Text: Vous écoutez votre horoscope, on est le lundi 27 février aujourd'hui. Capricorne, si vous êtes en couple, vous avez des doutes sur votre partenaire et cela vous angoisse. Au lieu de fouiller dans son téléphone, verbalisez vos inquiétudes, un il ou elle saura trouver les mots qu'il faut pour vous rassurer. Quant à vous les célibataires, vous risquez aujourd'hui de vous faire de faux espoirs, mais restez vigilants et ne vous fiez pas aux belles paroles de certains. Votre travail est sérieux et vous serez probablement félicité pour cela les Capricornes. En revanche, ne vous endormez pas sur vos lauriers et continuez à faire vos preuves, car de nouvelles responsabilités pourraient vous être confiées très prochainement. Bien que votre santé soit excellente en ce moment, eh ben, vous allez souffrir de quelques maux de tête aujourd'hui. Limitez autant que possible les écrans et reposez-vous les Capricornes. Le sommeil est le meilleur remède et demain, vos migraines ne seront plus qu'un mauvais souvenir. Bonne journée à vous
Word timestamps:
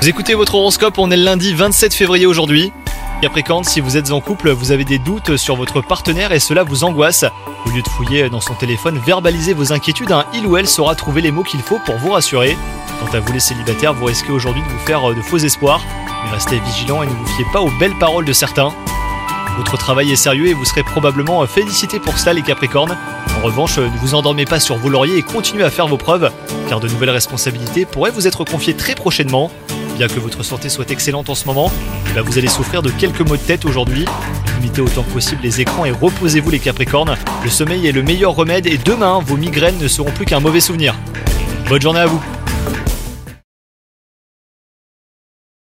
Vous 0.00 0.08
écoutez 0.08 0.34
votre 0.34 0.56
horoscope, 0.56 0.98
on 0.98 1.12
est 1.12 1.16
le 1.16 1.22
lundi 1.22 1.54
27 1.54 1.94
février 1.94 2.26
aujourd'hui. 2.26 2.72
Capricorne, 3.20 3.62
si 3.62 3.78
vous 3.78 3.96
êtes 3.96 4.10
en 4.10 4.20
couple, 4.20 4.50
vous 4.50 4.72
avez 4.72 4.84
des 4.84 4.98
doutes 4.98 5.36
sur 5.36 5.54
votre 5.54 5.82
partenaire 5.82 6.32
et 6.32 6.40
cela 6.40 6.64
vous 6.64 6.82
angoisse. 6.82 7.24
Au 7.64 7.70
lieu 7.70 7.80
de 7.80 7.88
fouiller 7.88 8.28
dans 8.28 8.40
son 8.40 8.54
téléphone, 8.54 8.98
verbalisez 9.06 9.54
vos 9.54 9.72
inquiétudes, 9.72 10.10
un 10.10 10.26
il 10.34 10.48
ou 10.48 10.56
elle 10.56 10.66
saura 10.66 10.96
trouver 10.96 11.20
les 11.20 11.30
mots 11.30 11.44
qu'il 11.44 11.62
faut 11.62 11.78
pour 11.86 11.96
vous 11.98 12.10
rassurer. 12.10 12.56
Quant 12.98 13.16
à 13.16 13.20
vous 13.20 13.32
les 13.32 13.38
célibataires, 13.38 13.94
vous 13.94 14.06
risquez 14.06 14.32
aujourd'hui 14.32 14.62
de 14.62 14.68
vous 14.68 14.84
faire 14.84 15.14
de 15.14 15.22
faux 15.22 15.38
espoirs, 15.38 15.84
mais 16.24 16.32
restez 16.32 16.58
vigilants 16.58 17.04
et 17.04 17.06
ne 17.06 17.12
vous 17.12 17.26
fiez 17.36 17.44
pas 17.52 17.60
aux 17.60 17.70
belles 17.78 17.96
paroles 18.00 18.24
de 18.24 18.32
certains. 18.32 18.74
Votre 19.56 19.76
travail 19.76 20.10
est 20.10 20.16
sérieux 20.16 20.48
et 20.48 20.54
vous 20.54 20.64
serez 20.64 20.82
probablement 20.82 21.46
félicité 21.46 21.98
pour 21.98 22.18
cela 22.18 22.32
les 22.32 22.42
Capricornes. 22.42 22.96
En 23.38 23.44
revanche, 23.44 23.78
ne 23.78 23.98
vous 24.00 24.14
endormez 24.14 24.44
pas 24.44 24.60
sur 24.60 24.76
vos 24.76 24.88
lauriers 24.88 25.18
et 25.18 25.22
continuez 25.22 25.64
à 25.64 25.70
faire 25.70 25.86
vos 25.86 25.96
preuves, 25.96 26.30
car 26.68 26.80
de 26.80 26.88
nouvelles 26.88 27.10
responsabilités 27.10 27.84
pourraient 27.84 28.10
vous 28.10 28.26
être 28.26 28.44
confiées 28.44 28.74
très 28.74 28.94
prochainement. 28.94 29.50
Bien 29.96 30.08
que 30.08 30.20
votre 30.20 30.42
santé 30.42 30.68
soit 30.68 30.90
excellente 30.90 31.28
en 31.28 31.34
ce 31.34 31.44
moment, 31.46 31.70
eh 32.10 32.14
ben, 32.14 32.22
vous 32.22 32.38
allez 32.38 32.48
souffrir 32.48 32.82
de 32.82 32.90
quelques 32.90 33.20
maux 33.20 33.36
de 33.36 33.42
tête 33.42 33.64
aujourd'hui. 33.64 34.06
Limitez 34.60 34.80
autant 34.80 35.02
que 35.02 35.10
possible 35.10 35.42
les 35.42 35.60
écrans 35.60 35.84
et 35.84 35.90
reposez-vous 35.90 36.50
les 36.50 36.58
Capricornes. 36.58 37.16
Le 37.44 37.50
sommeil 37.50 37.86
est 37.86 37.92
le 37.92 38.02
meilleur 38.02 38.34
remède 38.34 38.66
et 38.66 38.78
demain, 38.78 39.20
vos 39.24 39.36
migraines 39.36 39.78
ne 39.78 39.88
seront 39.88 40.10
plus 40.10 40.24
qu'un 40.24 40.40
mauvais 40.40 40.60
souvenir. 40.60 40.94
Bonne 41.68 41.82
journée 41.82 42.00
à 42.00 42.06
vous 42.06 42.22